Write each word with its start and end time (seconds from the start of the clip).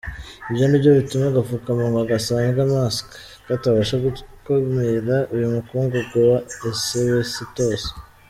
Ibi 0.49 0.65
nibyo 0.67 0.91
bituma 0.97 1.25
agapfukamunwa 1.27 2.09
gasanzwe 2.11 2.61
“mask” 2.73 3.05
katabasha 3.47 3.95
gukumira 4.05 5.15
uyu 5.33 5.47
mukungugu 5.53 6.17
wa 6.29 6.39
Asibesitosi. 6.69 7.91